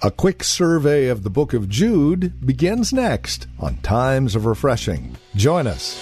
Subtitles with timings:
[0.00, 5.16] A quick survey of the book of Jude begins next on Times of Refreshing.
[5.34, 5.96] Join us.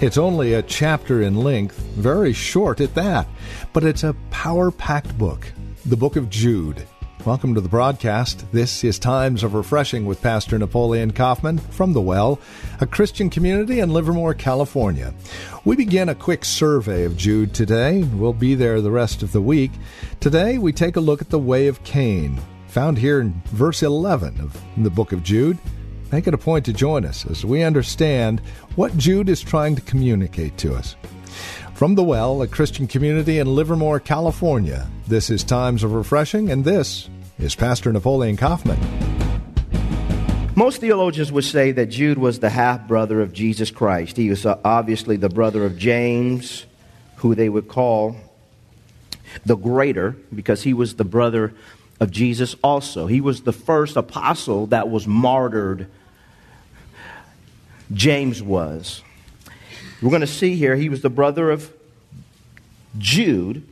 [0.00, 3.26] It's only a chapter in length, very short at that,
[3.72, 5.52] but it's a power packed book,
[5.86, 6.86] the book of Jude.
[7.24, 8.50] Welcome to the broadcast.
[8.52, 12.40] This is Times of Refreshing with Pastor Napoleon Kaufman from The Well,
[12.80, 15.14] a Christian community in Livermore, California.
[15.64, 18.02] We begin a quick survey of Jude today.
[18.02, 19.70] We'll be there the rest of the week.
[20.20, 24.40] Today, we take a look at the way of Cain, found here in verse 11
[24.40, 25.58] of the book of Jude.
[26.10, 28.40] Make it a point to join us as we understand
[28.76, 30.96] what Jude is trying to communicate to us.
[31.78, 36.64] From The Well, a Christian community in Livermore, California, this is Times of Refreshing, and
[36.64, 38.76] this is Pastor Napoleon Kaufman.
[40.56, 44.16] Most theologians would say that Jude was the half brother of Jesus Christ.
[44.16, 46.66] He was uh, obviously the brother of James,
[47.18, 48.16] who they would call
[49.46, 51.54] the greater, because he was the brother
[52.00, 53.06] of Jesus also.
[53.06, 55.88] He was the first apostle that was martyred
[57.92, 59.04] James was.
[60.00, 61.72] We're going to see here, he was the brother of
[62.98, 63.66] Jude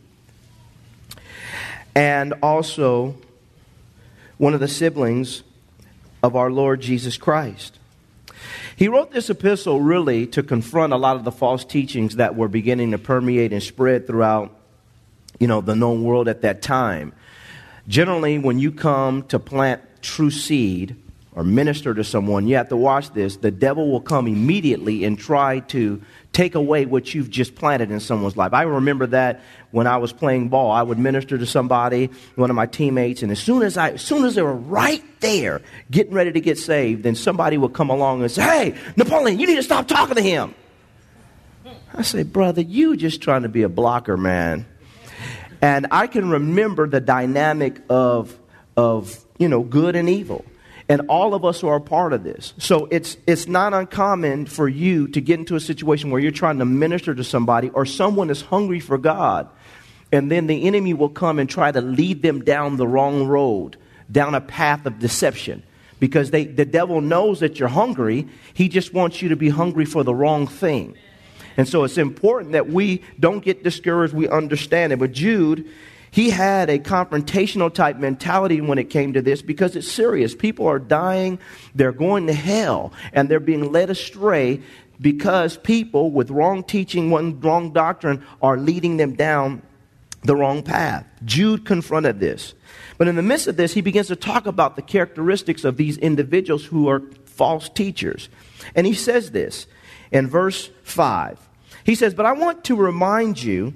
[1.95, 3.15] and also
[4.37, 5.45] one of the siblings
[6.25, 7.79] of our Lord Jesus Christ.
[8.75, 12.49] He wrote this epistle really to confront a lot of the false teachings that were
[12.49, 14.53] beginning to permeate and spread throughout
[15.39, 17.13] you know the known world at that time.
[17.87, 20.97] Generally when you come to plant true seed,
[21.37, 23.37] or minister to someone, you have to watch this.
[23.37, 26.03] The devil will come immediately and try to
[26.37, 28.53] take away what you've just planted in someone's life.
[28.53, 30.71] I remember that when I was playing ball.
[30.71, 34.03] I would minister to somebody, one of my teammates, and as soon as I, as
[34.03, 37.89] soon as they were right there, getting ready to get saved, then somebody would come
[37.89, 40.55] along and say, Hey, Napoleon, you need to stop talking to him.
[41.95, 44.67] I say, brother, you just trying to be a blocker, man.
[45.63, 48.39] And I can remember the dynamic of,
[48.77, 50.45] of you know, good and evil.
[50.89, 52.55] And all of us are a part of this.
[52.59, 56.59] So it's, it's not uncommon for you to get into a situation where you're trying
[56.59, 59.49] to minister to somebody or someone is hungry for God.
[60.13, 63.77] And then the enemy will come and try to lead them down the wrong road,
[64.11, 65.65] down a path of deception.
[65.99, 68.29] Because they, the devil knows that you're hungry.
[68.55, 70.95] He just wants you to be hungry for the wrong thing.
[71.57, 74.15] And so it's important that we don't get discouraged.
[74.15, 74.99] We understand it.
[74.99, 75.69] But Jude,
[76.17, 80.35] he had a confrontational type mentality when it came to this because it's serious.
[80.35, 81.39] People are dying,
[81.75, 84.63] they're going to hell, and they're being led astray
[84.99, 89.61] because people with wrong teaching, one wrong doctrine, are leading them down
[90.23, 91.07] the wrong path.
[91.27, 92.55] Jude confronted this.
[92.97, 95.99] But in the midst of this, he begins to talk about the characteristics of these
[95.99, 98.31] individuals who are false teachers.
[98.75, 99.67] And he says this
[100.11, 101.47] in verse 5.
[101.85, 103.75] He says, But I want to remind you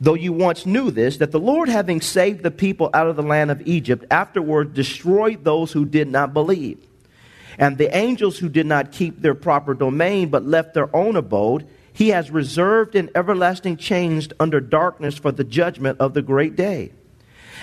[0.00, 3.22] though you once knew this, that the Lord, having saved the people out of the
[3.22, 6.78] land of Egypt, afterward destroyed those who did not believe.
[7.58, 11.66] And the angels who did not keep their proper domain, but left their own abode,
[11.92, 16.92] he has reserved in everlasting chains under darkness for the judgment of the great day.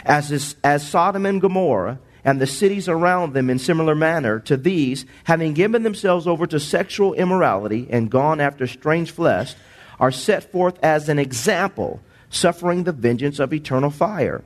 [0.03, 4.57] As, is, as Sodom and Gomorrah and the cities around them in similar manner to
[4.57, 9.55] these, having given themselves over to sexual immorality and gone after strange flesh,
[10.01, 12.01] are set forth as an example
[12.35, 14.43] suffering the vengeance of eternal fire.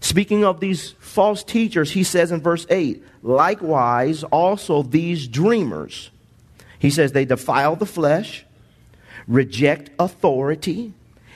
[0.00, 6.10] Speaking of these false teachers, he says in verse 8, likewise also these dreamers.
[6.78, 8.44] He says they defile the flesh,
[9.26, 10.92] reject authority,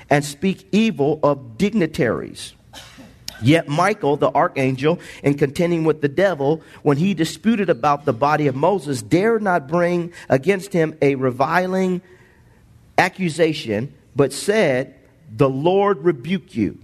[0.08, 2.54] and speak evil of dignitaries.
[3.42, 8.46] Yet Michael, the archangel, in contending with the devil, when he disputed about the body
[8.46, 12.02] of Moses, dared not bring against him a reviling
[12.96, 14.94] accusation, but said,
[15.36, 16.78] the Lord rebuke you.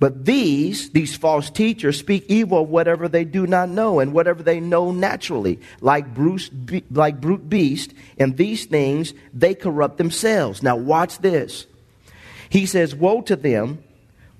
[0.00, 4.42] But these, these false teachers, speak evil of whatever they do not know and whatever
[4.42, 6.50] they know naturally, like, Bruce,
[6.90, 10.62] like brute beast, and these things they corrupt themselves.
[10.62, 11.66] Now, watch this.
[12.48, 13.82] He says, Woe to them,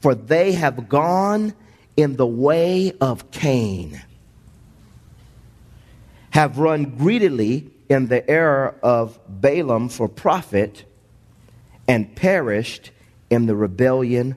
[0.01, 1.55] for they have gone
[1.97, 4.01] in the way of Cain,
[6.31, 10.85] have run greedily in the error of Balaam for profit,
[11.89, 12.93] and perished
[13.31, 14.37] in the rebellion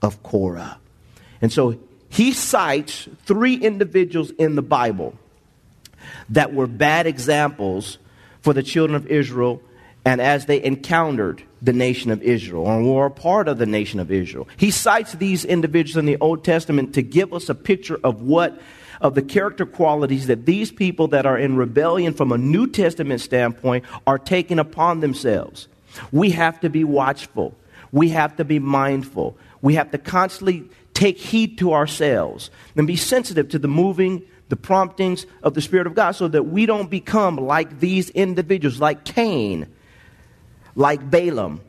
[0.00, 0.78] of Korah.
[1.40, 5.14] And so he cites three individuals in the Bible
[6.30, 7.98] that were bad examples
[8.40, 9.62] for the children of Israel
[10.04, 14.00] and as they encountered the nation of Israel or were a part of the nation
[14.00, 14.48] of Israel.
[14.56, 18.60] He cites these individuals in the Old Testament to give us a picture of what
[19.00, 23.20] of the character qualities that these people that are in rebellion from a New Testament
[23.20, 25.66] standpoint are taking upon themselves.
[26.12, 27.54] We have to be watchful.
[27.92, 29.36] We have to be mindful.
[29.60, 34.56] We have to constantly take heed to ourselves and be sensitive to the moving, the
[34.56, 39.04] promptings of the Spirit of God so that we don't become like these individuals, like
[39.04, 39.66] Cain,
[40.74, 41.60] like Balaam,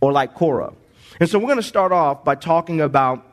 [0.00, 0.72] or like Korah.
[1.20, 3.24] And so we're going to start off by talking about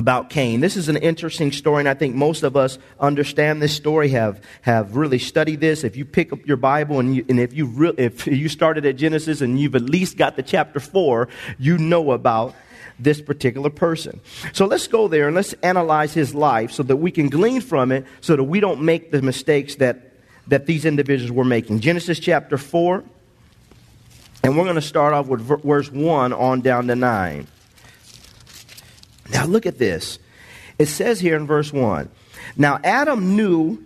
[0.00, 0.60] about Cain.
[0.60, 4.42] This is an interesting story, and I think most of us understand this story, have,
[4.62, 5.84] have really studied this.
[5.84, 8.86] If you pick up your Bible and, you, and if, you re- if you started
[8.86, 12.54] at Genesis and you've at least got the chapter 4, you know about
[12.98, 14.22] this particular person.
[14.54, 17.92] So let's go there and let's analyze his life so that we can glean from
[17.92, 20.14] it so that we don't make the mistakes that,
[20.46, 21.80] that these individuals were making.
[21.80, 23.04] Genesis chapter 4,
[24.44, 27.46] and we're going to start off with verse 1 on down to 9.
[29.32, 30.18] Now look at this.
[30.78, 32.08] It says here in verse 1
[32.56, 33.84] Now Adam knew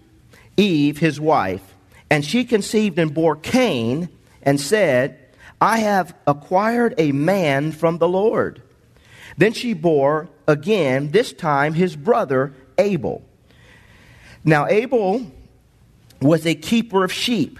[0.56, 1.74] Eve, his wife,
[2.10, 4.08] and she conceived and bore Cain
[4.42, 5.18] and said,
[5.60, 8.62] I have acquired a man from the Lord.
[9.36, 13.22] Then she bore again, this time his brother Abel.
[14.44, 15.26] Now Abel
[16.20, 17.58] was a keeper of sheep,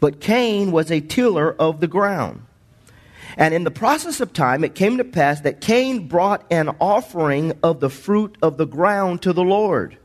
[0.00, 2.42] but Cain was a tiller of the ground.
[3.36, 7.52] And in the process of time, it came to pass that Cain brought an offering
[7.62, 9.98] of the fruit of the ground to the Lord.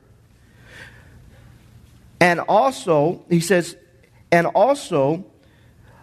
[2.20, 3.78] And also, he says,
[4.32, 5.26] and also,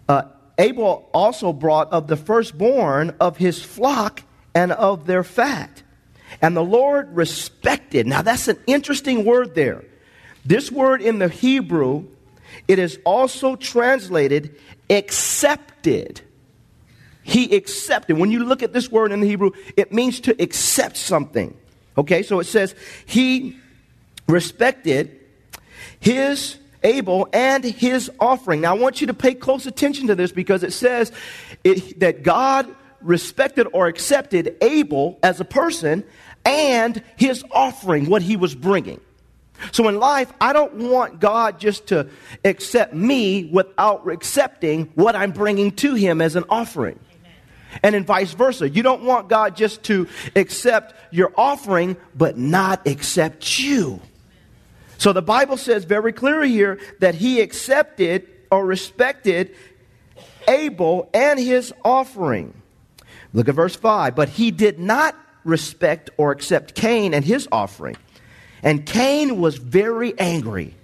[0.08, 0.22] uh,
[0.58, 4.22] Abel also brought of the firstborn of his flock
[4.54, 5.82] and of their fat.
[6.40, 8.06] And the Lord respected.
[8.06, 9.84] Now, that's an interesting word there.
[10.44, 12.06] This word in the Hebrew,
[12.68, 14.56] it is also translated
[14.88, 16.20] accepted.
[17.26, 18.16] He accepted.
[18.18, 21.56] When you look at this word in the Hebrew, it means to accept something.
[21.98, 22.72] Okay, so it says
[23.04, 23.56] he
[24.28, 25.18] respected
[25.98, 28.60] his Abel and his offering.
[28.60, 31.10] Now I want you to pay close attention to this because it says
[31.64, 36.04] it, that God respected or accepted Abel as a person
[36.44, 39.00] and his offering, what he was bringing.
[39.72, 42.08] So in life, I don't want God just to
[42.44, 47.00] accept me without accepting what I'm bringing to him as an offering
[47.82, 48.68] and in vice versa.
[48.68, 54.00] You don't want God just to accept your offering, but not accept you.
[54.98, 59.54] So the Bible says very clearly here that he accepted or respected
[60.48, 62.54] Abel and his offering.
[63.32, 64.14] Look at verse 5.
[64.14, 65.14] But he did not
[65.44, 67.96] respect or accept Cain and his offering.
[68.62, 70.74] And Cain was very angry,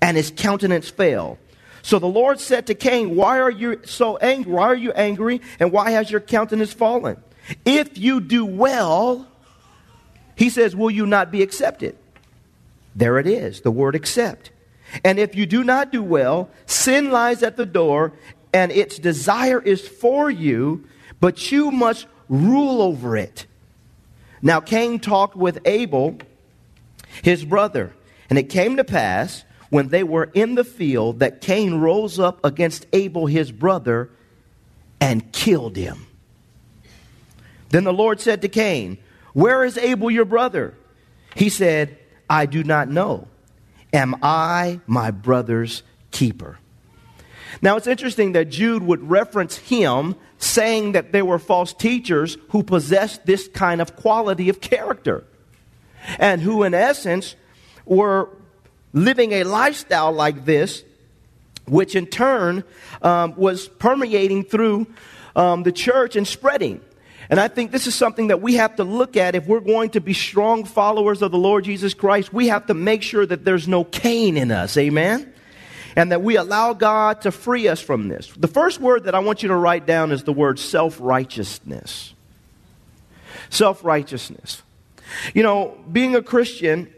[0.00, 1.38] and his countenance fell.
[1.82, 4.52] So the Lord said to Cain, Why are you so angry?
[4.52, 5.40] Why are you angry?
[5.60, 7.22] And why has your countenance fallen?
[7.64, 9.26] If you do well,
[10.34, 11.96] he says, Will you not be accepted?
[12.94, 14.50] There it is, the word accept.
[15.04, 18.12] And if you do not do well, sin lies at the door,
[18.52, 20.84] and its desire is for you,
[21.20, 23.46] but you must rule over it.
[24.40, 26.18] Now Cain talked with Abel,
[27.22, 27.94] his brother,
[28.30, 32.44] and it came to pass when they were in the field that Cain rose up
[32.44, 34.10] against Abel his brother
[35.00, 36.06] and killed him.
[37.70, 38.98] Then the Lord said to Cain,
[39.32, 40.74] Where is Abel your brother?
[41.34, 41.98] He said,
[42.28, 43.28] I do not know.
[43.92, 46.58] Am I my brother's keeper?
[47.62, 52.62] Now it's interesting that Jude would reference him saying that there were false teachers who
[52.62, 55.24] possessed this kind of quality of character
[56.18, 57.34] and who, in essence,
[57.84, 58.28] were
[58.92, 60.84] living a lifestyle like this,
[61.66, 62.64] which in turn
[63.02, 64.86] um, was permeating through
[65.36, 66.80] um, the church and spreading.
[67.30, 69.90] And I think this is something that we have to look at if we're going
[69.90, 72.32] to be strong followers of the Lord Jesus Christ.
[72.32, 74.76] We have to make sure that there's no Cain in us.
[74.78, 75.32] Amen?
[75.94, 78.32] And that we allow God to free us from this.
[78.36, 82.14] The first word that I want you to write down is the word self righteousness.
[83.50, 84.62] Self righteousness.
[85.34, 86.92] You know, being a Christian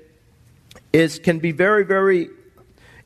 [0.92, 2.28] is, can be very, very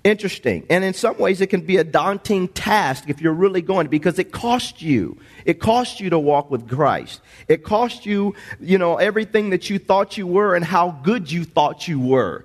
[0.05, 0.67] Interesting.
[0.69, 4.19] And in some ways, it can be a daunting task if you're really going because
[4.19, 5.17] it costs you.
[5.47, 7.23] It costs you to walk with Christ.
[7.49, 11.45] It costs you, you know, everything that you thought you were and how good you
[11.45, 12.45] thought you were.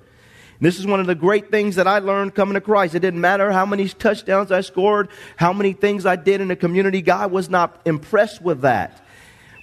[0.62, 2.96] This is one of the great things that I learned coming to Christ.
[2.96, 6.56] It didn't matter how many touchdowns I scored, how many things I did in the
[6.56, 7.02] community.
[7.02, 9.06] God was not impressed with that.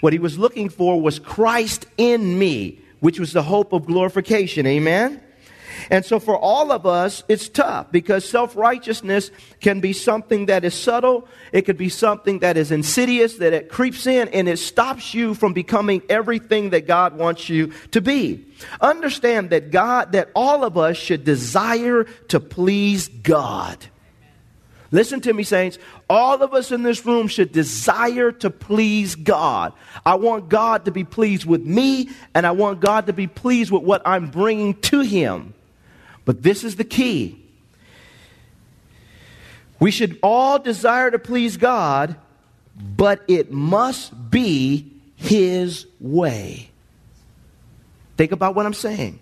[0.03, 4.67] What he was looking for was Christ in me, which was the hope of glorification.
[4.67, 5.23] Amen?
[5.91, 9.31] And so for all of us, it's tough because self righteousness
[9.61, 11.29] can be something that is subtle.
[11.53, 15.35] It could be something that is insidious, that it creeps in and it stops you
[15.35, 18.45] from becoming everything that God wants you to be.
[18.81, 23.87] Understand that God, that all of us should desire to please God.
[24.91, 25.79] Listen to me, saints.
[26.09, 29.73] All of us in this room should desire to please God.
[30.05, 33.71] I want God to be pleased with me, and I want God to be pleased
[33.71, 35.55] with what I'm bringing to Him.
[36.27, 37.43] But this is the key.
[39.81, 42.17] We should all desire to please God,
[42.79, 46.71] but it must be His way.
[48.17, 49.21] Think about what I'm saying.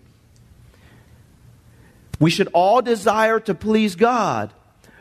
[2.18, 4.52] We should all desire to please God,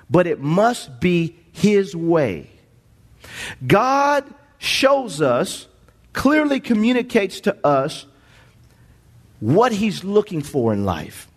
[0.09, 2.49] but it must be His way.
[3.65, 4.25] God
[4.57, 5.67] shows us,
[6.11, 8.05] clearly communicates to us
[9.39, 11.29] what He's looking for in life.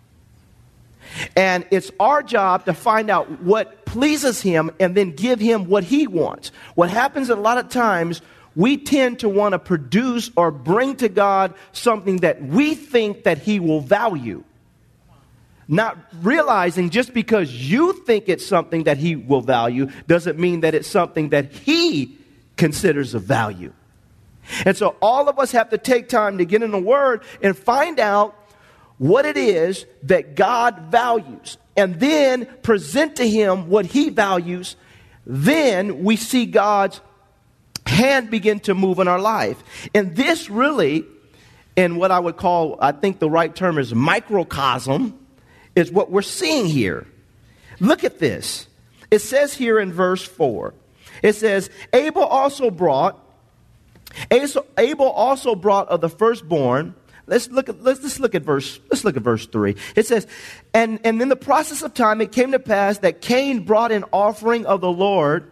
[1.35, 5.83] And it's our job to find out what pleases him and then give him what
[5.83, 6.51] he wants.
[6.75, 8.21] What happens a lot of times,
[8.55, 13.37] we tend to want to produce or bring to God something that we think that
[13.37, 14.43] he will value.
[15.67, 20.73] Not realizing just because you think it's something that he will value doesn't mean that
[20.73, 22.17] it's something that he
[22.55, 23.73] considers of value.
[24.65, 27.57] And so all of us have to take time to get in the Word and
[27.57, 28.35] find out
[28.97, 34.75] what it is that God values and then present to Him what He values,
[35.25, 36.99] then we see God's
[37.85, 39.61] hand begin to move in our life.
[39.93, 41.05] And this really,
[41.75, 45.17] in what I would call, I think the right term is microcosm,
[45.75, 47.05] is what we're seeing here.
[47.79, 48.67] Look at this.
[49.11, 50.73] It says here in verse 4,
[51.21, 53.23] it says, Abel also brought,
[54.31, 56.95] Abel also brought of the firstborn
[57.27, 59.75] Let's look at, let's, let's look at verse, let's look at verse 3.
[59.97, 60.25] It says,
[60.73, 64.05] and, and in the process of time, it came to pass that Cain brought an
[64.13, 65.51] offering of the Lord,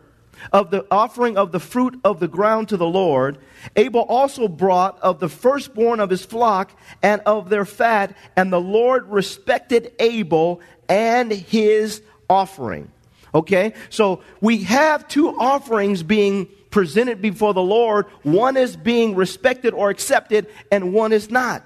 [0.53, 3.37] of the offering of the fruit of the ground to the Lord.
[3.75, 6.71] Abel also brought of the firstborn of his flock
[7.03, 12.89] and of their fat, and the Lord respected Abel and his offering.
[13.33, 13.73] Okay?
[13.89, 19.89] So we have two offerings being presented before the Lord, one is being respected or
[19.89, 21.65] accepted, and one is not.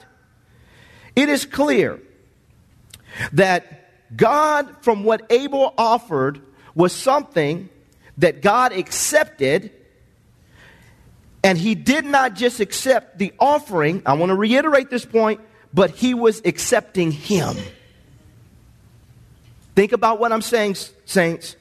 [1.16, 2.00] It is clear
[3.34, 6.40] that God, from what Abel offered,
[6.76, 7.70] was something
[8.20, 9.72] that God accepted,
[11.44, 14.04] and he did not just accept the offering.
[14.06, 15.42] I want to reiterate this point,
[15.74, 17.56] but he was accepting him.
[19.76, 20.76] Think about what I'm saying,
[21.06, 21.56] saints.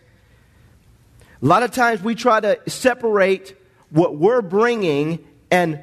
[1.41, 3.57] A lot of times we try to separate
[3.91, 5.83] what we're bringing and,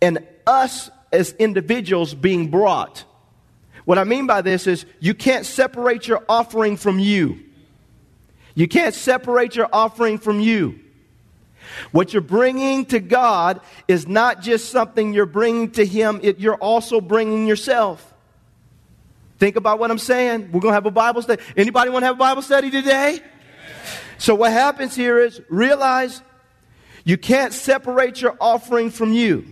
[0.00, 3.04] and us as individuals being brought.
[3.84, 7.40] What I mean by this is you can't separate your offering from you.
[8.54, 10.80] You can't separate your offering from you.
[11.90, 16.56] What you're bringing to God is not just something you're bringing to Him, it, you're
[16.56, 18.14] also bringing yourself.
[19.38, 20.50] Think about what I'm saying.
[20.52, 21.42] We're going to have a Bible study.
[21.56, 23.20] Anybody want to have a Bible study today?
[24.18, 26.22] So what happens here is realize
[27.04, 29.46] you can't separate your offering from you.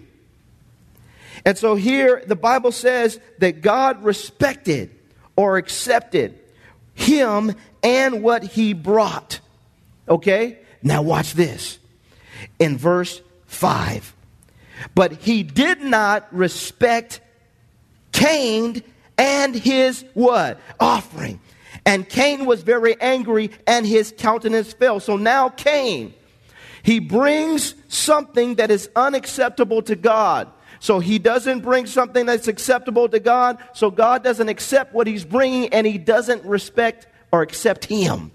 [1.44, 4.90] And so here the Bible says that God respected
[5.37, 6.38] or accepted
[6.94, 9.40] him and what he brought.
[10.09, 10.59] Okay?
[10.83, 11.78] Now watch this.
[12.59, 14.14] In verse 5.
[14.94, 17.21] But he did not respect
[18.12, 18.83] Cain
[19.16, 20.61] and his what?
[20.78, 21.40] Offering.
[21.86, 25.00] And Cain was very angry and his countenance fell.
[25.00, 26.14] So now Cain,
[26.82, 30.50] he brings something that is unacceptable to God.
[30.80, 33.58] So he doesn't bring something that's acceptable to God.
[33.72, 38.30] So God doesn't accept what he's bringing and he doesn't respect or accept him.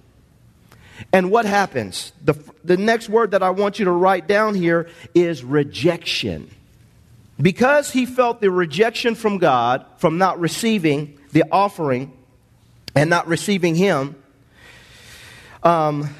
[1.13, 2.11] And what happens?
[2.23, 6.49] The, the next word that I want you to write down here is rejection.
[7.41, 12.11] Because he felt the rejection from God, from not receiving the offering,
[12.99, 14.13] and not receiving him,
[15.63, 16.13] um,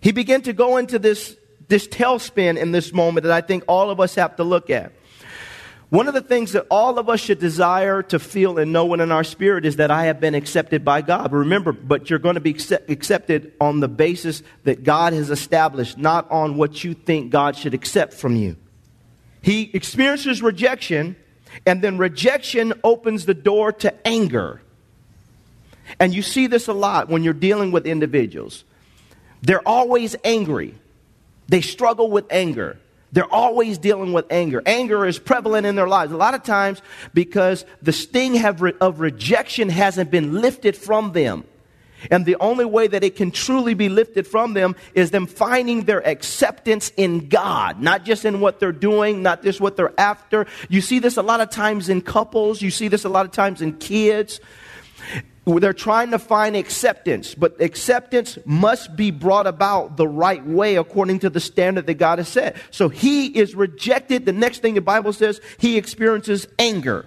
[0.00, 3.90] he began to go into this, this tailspin in this moment that I think all
[3.90, 4.92] of us have to look at.
[5.90, 9.10] One of the things that all of us should desire to feel and know in
[9.10, 11.32] our spirit is that I have been accepted by God.
[11.32, 12.56] Remember, but you're going to be
[12.88, 17.74] accepted on the basis that God has established, not on what you think God should
[17.74, 18.56] accept from you.
[19.42, 21.16] He experiences rejection,
[21.66, 24.60] and then rejection opens the door to anger.
[25.98, 28.64] And you see this a lot when you're dealing with individuals.
[29.42, 30.74] They're always angry,
[31.48, 32.78] they struggle with anger.
[33.12, 34.60] They're always dealing with anger.
[34.66, 36.10] Anger is prevalent in their lives.
[36.10, 41.44] A lot of times because the sting of rejection hasn't been lifted from them.
[42.10, 45.84] And the only way that it can truly be lifted from them is them finding
[45.84, 50.46] their acceptance in God, not just in what they're doing, not just what they're after.
[50.68, 53.32] You see this a lot of times in couples, you see this a lot of
[53.32, 54.40] times in kids.
[55.46, 61.18] They're trying to find acceptance, but acceptance must be brought about the right way according
[61.18, 62.56] to the standard that God has set.
[62.70, 64.24] So he is rejected.
[64.24, 67.04] The next thing the Bible says, he experiences anger.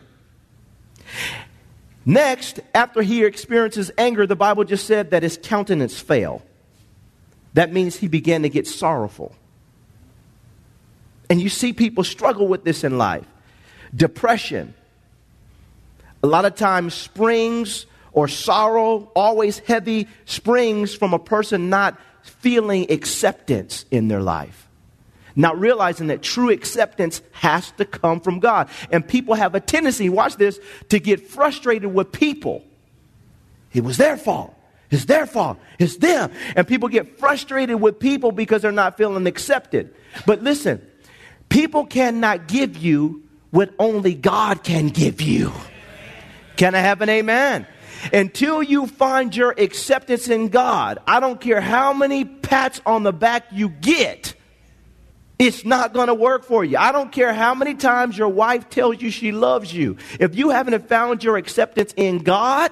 [2.06, 6.44] Next, after he experiences anger, the Bible just said that his countenance fell.
[7.56, 9.36] That means he began to get sorrowful.
[11.30, 13.26] And you see people struggle with this in life.
[13.96, 14.76] Depression.
[16.22, 22.92] A lot of times springs or sorrow, always heavy, springs from a person not feeling
[22.92, 24.68] acceptance in their life.
[25.36, 28.70] Not realizing that true acceptance has to come from God.
[28.92, 30.60] And people have a tendency, watch this,
[30.90, 32.64] to get frustrated with people.
[33.72, 34.56] It was their fault.
[34.90, 35.60] It's their fault.
[35.78, 36.32] It's them.
[36.56, 39.94] And people get frustrated with people because they're not feeling accepted.
[40.26, 40.82] But listen,
[41.50, 43.22] people cannot give you
[43.52, 45.52] what only God can give you.
[46.56, 47.68] Can I have an amen?
[48.14, 53.14] Until you find your acceptance in God, I don't care how many pats on the
[53.14, 54.34] back you get,
[55.40, 56.78] it's not going to work for you.
[56.78, 59.98] I don't care how many times your wife tells you she loves you.
[60.20, 62.72] If you haven't found your acceptance in God,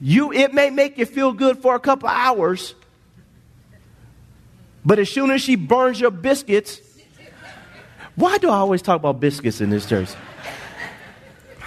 [0.00, 2.74] you it may make you feel good for a couple hours,
[4.84, 6.80] but as soon as she burns your biscuits,
[8.14, 10.10] why do I always talk about biscuits in this church?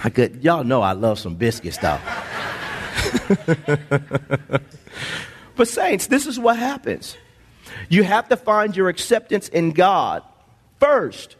[0.04, 2.02] I could, y'all know I love some biscuit stuff.
[5.56, 7.16] but, saints, this is what happens.
[7.88, 10.22] You have to find your acceptance in God
[10.80, 11.36] first.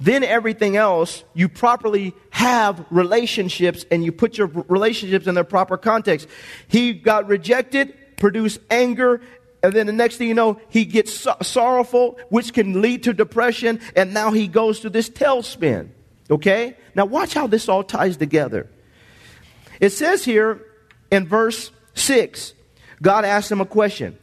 [0.00, 5.76] Then everything else, you properly have relationships and you put your relationships in their proper
[5.76, 6.28] context.
[6.68, 9.20] He got rejected, produced anger,
[9.62, 13.12] and then the next thing you know, he gets so- sorrowful, which can lead to
[13.12, 15.90] depression, and now he goes to this tailspin.
[16.32, 16.74] Okay?
[16.94, 18.68] Now, watch how this all ties together.
[19.80, 20.64] It says here
[21.10, 22.54] in verse 6,
[23.02, 24.18] God asked him a question.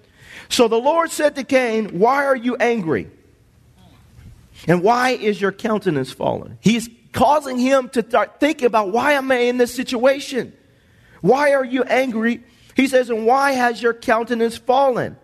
[0.49, 3.11] So the Lord said to Cain, Why are you angry?
[4.67, 6.57] And why is your countenance fallen?
[6.61, 10.51] He's causing him to start thinking about why am I in this situation?
[11.21, 12.43] Why are you angry?
[12.75, 15.15] He says, And why has your countenance fallen?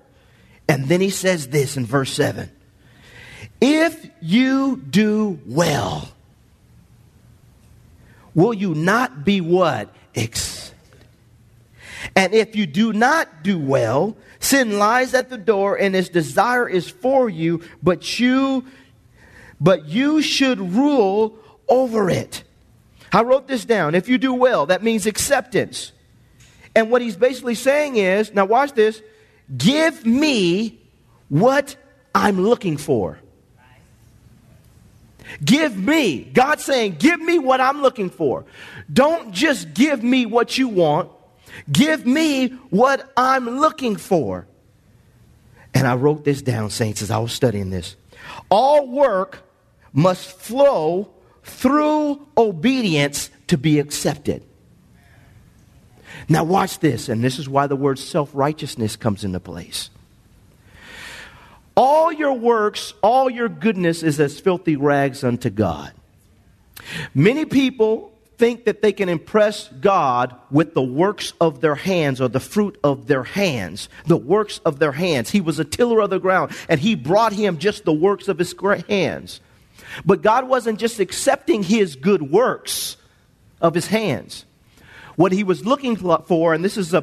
[0.68, 2.52] And then he says this in verse 7
[3.60, 6.15] If you do well,
[8.36, 9.94] will you not be what?
[10.16, 10.76] Accepted.
[12.16, 16.70] And if you do not do well, sin lies at the door and its desire
[16.70, 18.66] is for you, but you
[19.60, 22.44] but you should rule over it.
[23.12, 23.96] I wrote this down.
[23.96, 25.94] If you do well, that means acceptance.
[26.76, 29.02] And what he's basically saying is, now watch this,
[29.56, 30.78] give me
[31.30, 31.78] what
[32.14, 33.18] I'm looking for.
[35.44, 38.46] Give me, God saying, give me what I'm looking for.
[38.92, 41.10] Don't just give me what you want,
[41.72, 44.48] give me what I'm looking for.
[45.74, 47.96] And I wrote this down, saints, as I was studying this.
[48.50, 49.40] All work
[49.92, 51.12] must flow
[51.44, 54.44] through obedience to be accepted.
[56.28, 59.90] Now, watch this, and this is why the word self righteousness comes into place.
[61.76, 65.92] All your works, all your goodness is as filthy rags unto God.
[67.14, 72.28] Many people think that they can impress God with the works of their hands or
[72.28, 73.90] the fruit of their hands.
[74.06, 75.30] The works of their hands.
[75.30, 78.38] He was a tiller of the ground, and he brought him just the works of
[78.38, 78.54] his
[78.90, 79.42] hands.
[80.06, 82.98] But God wasn't just accepting his good works
[83.62, 84.46] of his hands.
[85.16, 87.02] What he was looking for, and this is a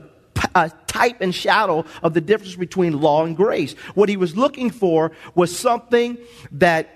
[0.55, 3.75] a type and shadow of the difference between law and grace.
[3.95, 6.19] What he was looking for was something
[6.53, 6.89] that,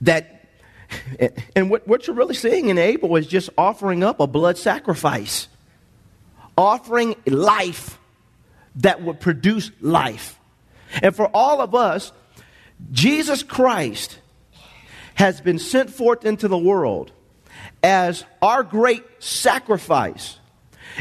[0.00, 0.48] that,
[1.54, 5.48] and what, what you're really seeing in Abel is just offering up a blood sacrifice,
[6.56, 7.98] offering life
[8.76, 10.38] that would produce life.
[11.02, 12.12] And for all of us,
[12.92, 14.18] Jesus Christ
[15.14, 17.12] has been sent forth into the world
[17.82, 20.38] as our great sacrifice,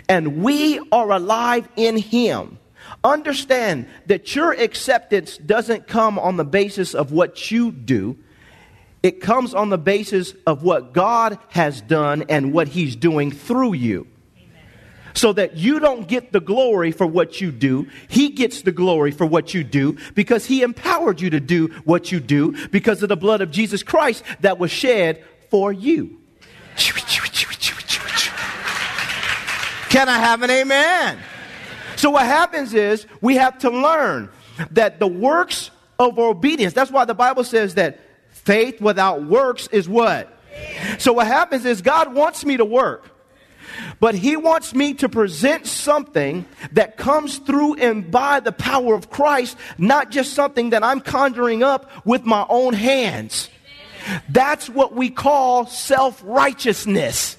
[0.07, 2.59] and we are alive in Him.
[3.03, 8.17] Understand that your acceptance doesn't come on the basis of what you do.
[9.03, 13.73] It comes on the basis of what God has done and what He's doing through
[13.73, 14.07] you
[15.17, 17.87] so that you don't get the glory for what you do.
[18.07, 22.11] He gets the glory for what you do because He empowered you to do what
[22.11, 26.21] you do because of the blood of Jesus Christ that was shed for you.
[29.97, 31.17] Can I have an amen?
[31.95, 34.29] So, what happens is we have to learn
[34.69, 39.89] that the works of obedience, that's why the Bible says that faith without works is
[39.89, 40.31] what?
[40.99, 43.09] So, what happens is God wants me to work.
[43.99, 49.09] But he wants me to present something that comes through and by the power of
[49.09, 53.49] Christ, not just something that I'm conjuring up with my own hands.
[54.29, 57.35] That's what we call self righteousness.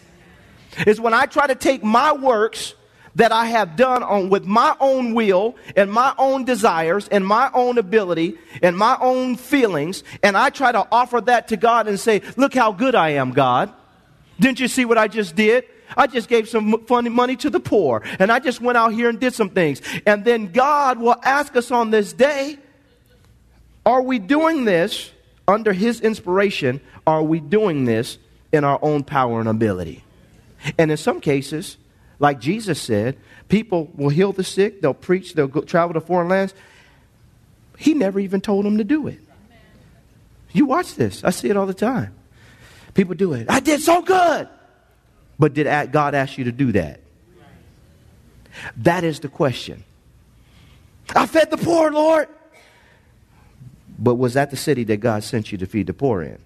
[0.87, 2.75] Is when I try to take my works
[3.15, 7.51] that I have done on with my own will and my own desires and my
[7.53, 11.99] own ability and my own feelings, and I try to offer that to God and
[11.99, 13.73] say, Look how good I am, God.
[14.39, 15.65] Didn't you see what I just did?
[15.97, 18.03] I just gave some funny money to the poor.
[18.19, 19.81] And I just went out here and did some things.
[20.07, 22.59] And then God will ask us on this day,
[23.85, 25.11] are we doing this
[25.49, 26.81] under His inspiration?
[27.07, 28.19] Are we doing this
[28.53, 30.05] in our own power and ability?
[30.79, 31.77] And in some cases,
[32.18, 33.16] like Jesus said,
[33.49, 36.55] people will heal the sick, they'll preach, they'll go, travel to foreign lands.
[37.77, 39.21] He never even told them to do it.
[40.53, 42.14] You watch this, I see it all the time.
[42.94, 43.47] People do it.
[43.49, 44.49] I did so good.
[45.38, 47.01] But did God ask you to do that?
[48.79, 49.85] That is the question.
[51.14, 52.29] I fed the poor, Lord.
[53.99, 56.38] But was that the city that God sent you to feed the poor in?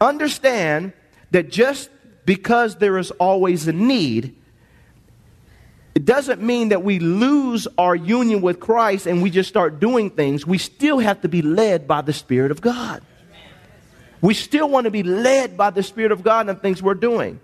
[0.00, 0.92] Understand
[1.30, 1.88] that just
[2.28, 4.36] because there is always a need,
[5.94, 10.10] it doesn't mean that we lose our union with Christ and we just start doing
[10.10, 10.46] things.
[10.46, 13.02] We still have to be led by the Spirit of God.
[14.20, 16.92] We still want to be led by the Spirit of God in the things we're
[16.92, 17.40] doing.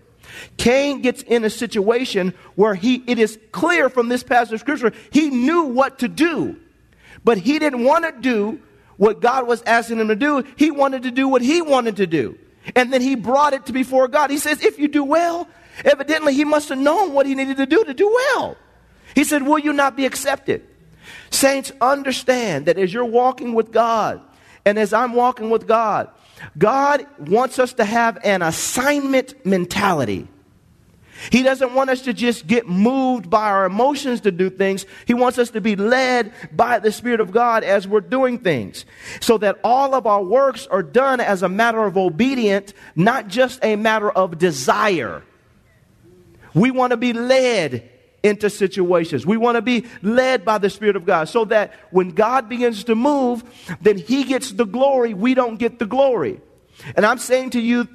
[0.58, 4.92] Cain gets in a situation where he, it is clear from this passage of scripture,
[5.10, 6.60] he knew what to do,
[7.24, 8.60] but he didn't want to do
[8.98, 10.44] what God was asking him to do.
[10.56, 12.38] He wanted to do what he wanted to do.
[12.74, 14.30] And then he brought it to before God.
[14.30, 15.48] He says, if you do well,
[15.84, 18.56] evidently he must have known what he needed to do to do well.
[19.14, 20.66] He said, will you not be accepted?
[21.30, 24.20] Saints, understand that as you're walking with God,
[24.64, 26.08] and as I'm walking with God,
[26.56, 30.26] God wants us to have an assignment mentality.
[31.30, 34.86] He doesn't want us to just get moved by our emotions to do things.
[35.06, 38.84] He wants us to be led by the Spirit of God as we're doing things.
[39.20, 43.60] So that all of our works are done as a matter of obedience, not just
[43.62, 45.22] a matter of desire.
[46.54, 47.90] We want to be led
[48.22, 49.26] into situations.
[49.26, 52.84] We want to be led by the Spirit of God so that when God begins
[52.84, 53.44] to move,
[53.82, 55.14] then He gets the glory.
[55.14, 56.40] We don't get the glory.
[56.96, 57.86] And I'm saying to you,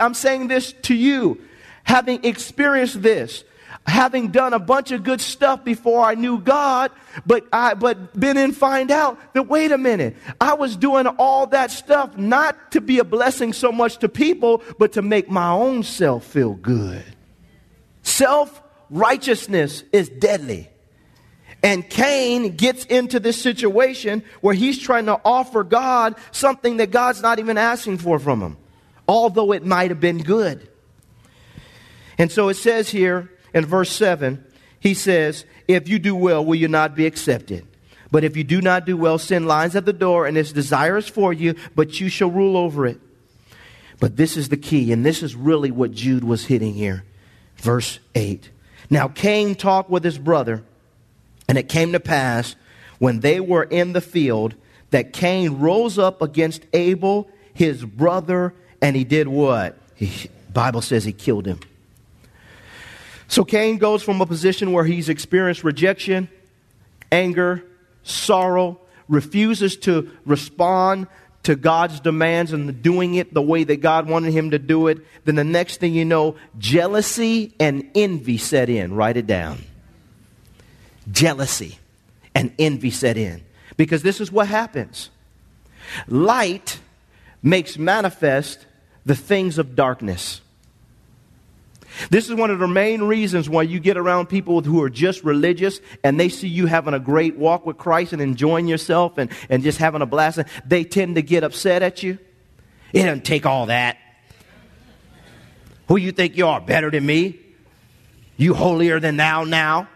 [0.00, 1.40] I'm saying this to you,
[1.84, 3.44] having experienced this,
[3.86, 6.90] having done a bunch of good stuff before I knew God,
[7.26, 11.46] but I, but been and find out that wait a minute, I was doing all
[11.48, 15.50] that stuff not to be a blessing so much to people, but to make my
[15.50, 17.04] own self feel good.
[18.02, 20.68] Self righteousness is deadly.
[21.62, 27.22] And Cain gets into this situation where he's trying to offer God something that God's
[27.22, 28.58] not even asking for from him,
[29.08, 30.68] although it might have been good.
[32.18, 34.44] And so it says here in verse 7,
[34.80, 37.66] he says, If you do well, will you not be accepted?
[38.10, 41.08] But if you do not do well, sin lies at the door and its desires
[41.08, 43.00] for you, but you shall rule over it.
[43.98, 47.04] But this is the key, and this is really what Jude was hitting here.
[47.56, 48.50] Verse 8.
[48.90, 50.62] Now Cain talked with his brother,
[51.48, 52.54] and it came to pass
[52.98, 54.54] when they were in the field
[54.90, 59.76] that Cain rose up against Abel, his brother, and he did what?
[59.94, 61.58] He, Bible says he killed him.
[63.28, 66.28] So Cain goes from a position where he's experienced rejection,
[67.10, 67.64] anger,
[68.02, 71.06] sorrow, refuses to respond
[71.44, 74.98] to God's demands and doing it the way that God wanted him to do it,
[75.24, 78.94] then the next thing you know, jealousy and envy set in.
[78.94, 79.62] Write it down.
[81.10, 81.78] Jealousy
[82.34, 83.42] and envy set in.
[83.76, 85.10] Because this is what happens
[86.08, 86.80] light
[87.42, 88.66] makes manifest
[89.04, 90.40] the things of darkness.
[92.10, 95.24] This is one of the main reasons why you get around people who are just
[95.24, 99.30] religious and they see you having a great walk with Christ and enjoying yourself and,
[99.48, 100.40] and just having a blast.
[100.66, 102.18] They tend to get upset at you
[102.92, 103.98] It doesn't take all that.
[105.88, 106.60] Who you think you are?
[106.60, 107.38] Better than me?
[108.36, 109.88] You holier than thou now?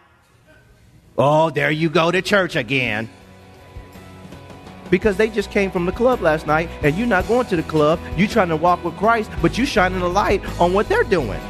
[1.17, 3.09] Oh, there you go to church again.
[4.91, 7.63] Because they just came from the club last night and you're not going to the
[7.63, 7.99] club.
[8.17, 11.41] You're trying to walk with Christ, but you're shining a light on what they're doing.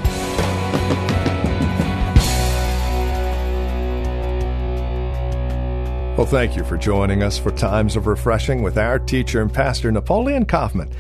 [6.19, 9.93] Well, thank you for joining us for Times of Refreshing with our teacher and pastor,
[9.93, 10.91] Napoleon Kaufman.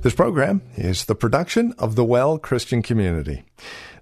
[0.00, 3.44] This program is the production of the Well Christian Community.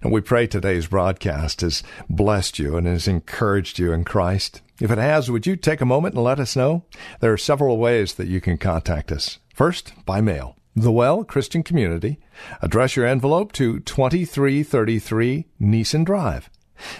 [0.00, 4.62] And we pray today's broadcast has blessed you and has encouraged you in Christ.
[4.80, 6.84] If it has, would you take a moment and let us know?
[7.18, 9.40] There are several ways that you can contact us.
[9.52, 10.54] First, by mail.
[10.76, 12.20] The Well Christian Community.
[12.62, 16.48] Address your envelope to 2333 Nissen Drive.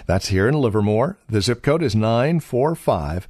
[0.07, 1.19] That's here in Livermore.
[1.29, 3.29] The zip code is 945